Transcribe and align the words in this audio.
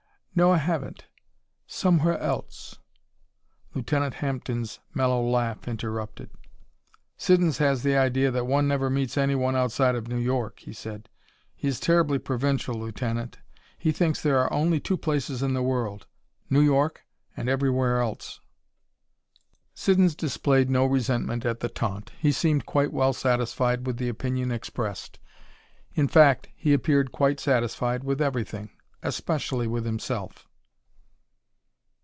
"No, 0.33 0.53
I 0.53 0.59
haven't. 0.59 1.07
Somewhere 1.67 2.17
else" 2.17 2.79
Lieutenant 3.73 4.13
Hampden's 4.13 4.79
mellow 4.93 5.21
laugh 5.21 5.67
interrupted. 5.67 6.29
"Siddons 7.17 7.57
has 7.57 7.83
the 7.83 7.97
idea 7.97 8.31
that 8.31 8.47
one 8.47 8.65
never 8.65 8.89
meets 8.89 9.17
anyone 9.17 9.57
outside 9.57 9.93
of 9.93 10.07
New 10.07 10.17
York," 10.17 10.59
he 10.59 10.71
said. 10.71 11.09
"He's 11.53 11.81
terribly 11.81 12.17
provincial, 12.17 12.73
Lieutenant. 12.75 13.39
He 13.77 13.91
thinks 13.91 14.23
there 14.23 14.39
are 14.39 14.51
only 14.53 14.79
two 14.79 14.95
places 14.95 15.43
in 15.43 15.53
the 15.53 15.61
world 15.61 16.07
New 16.49 16.61
York 16.61 17.01
and 17.35 17.49
everywhere 17.49 17.99
else." 17.99 18.39
Siddons 19.73 20.15
displayed 20.15 20.69
no 20.69 20.85
resentment 20.85 21.45
at 21.45 21.59
the 21.59 21.67
taunt; 21.67 22.13
he 22.17 22.31
seemed 22.31 22.65
quite 22.65 22.93
well 22.93 23.11
satisfied 23.11 23.85
with 23.85 23.97
the 23.97 24.07
opinion 24.07 24.49
expressed. 24.49 25.19
In 25.93 26.07
fact, 26.07 26.47
he 26.55 26.71
appeared 26.71 27.11
quite 27.11 27.41
satisfied 27.41 28.05
with 28.05 28.21
everything 28.21 28.69
especially 29.03 29.65
with 29.67 29.83
himself. 29.83 30.47